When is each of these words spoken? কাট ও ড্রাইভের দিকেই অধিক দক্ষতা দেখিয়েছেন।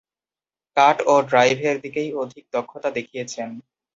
কাট 0.77 0.97
ও 1.07 1.15
ড্রাইভের 1.29 1.75
দিকেই 1.83 2.09
অধিক 2.21 2.43
দক্ষতা 2.53 2.89
দেখিয়েছেন। 2.97 3.49